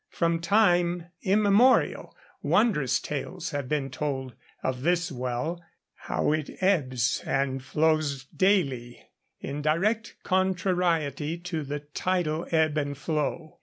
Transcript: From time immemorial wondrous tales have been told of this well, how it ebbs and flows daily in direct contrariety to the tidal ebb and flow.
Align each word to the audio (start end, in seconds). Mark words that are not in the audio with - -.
From 0.09 0.39
time 0.39 1.11
immemorial 1.21 2.17
wondrous 2.41 2.99
tales 2.99 3.51
have 3.51 3.69
been 3.69 3.91
told 3.91 4.33
of 4.63 4.81
this 4.81 5.11
well, 5.11 5.63
how 5.93 6.31
it 6.31 6.49
ebbs 6.59 7.21
and 7.23 7.61
flows 7.63 8.23
daily 8.35 9.11
in 9.41 9.61
direct 9.61 10.15
contrariety 10.23 11.37
to 11.37 11.61
the 11.63 11.81
tidal 11.81 12.47
ebb 12.49 12.79
and 12.79 12.97
flow. 12.97 13.59